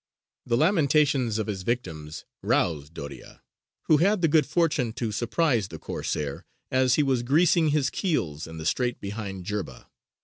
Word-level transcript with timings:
The 0.47 0.57
lamentations 0.57 1.37
of 1.37 1.45
his 1.45 1.61
victims 1.61 2.25
roused 2.41 2.95
Doria, 2.95 3.43
who 3.83 3.97
had 3.97 4.23
the 4.23 4.27
good 4.27 4.47
fortune 4.47 4.93
to 4.93 5.11
surprise 5.11 5.67
the 5.67 5.77
Corsair 5.77 6.43
as 6.71 6.95
he 6.95 7.03
was 7.03 7.21
greasing 7.21 7.67
his 7.69 7.91
keels 7.91 8.47
in 8.47 8.57
the 8.57 8.65
strait 8.65 8.99
behind 8.99 9.45
Jerba. 9.45 9.85